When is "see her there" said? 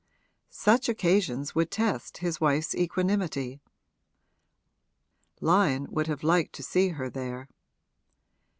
6.63-7.47